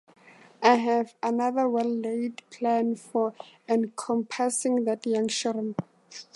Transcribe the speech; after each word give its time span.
I 0.63 0.77
have 0.77 1.13
another 1.21 1.69
well-laid 1.69 2.41
plan 2.49 2.95
for 2.95 3.35
encompassing 3.69 4.85
that 4.85 5.05
young 5.05 5.27
shrimp. 5.27 5.83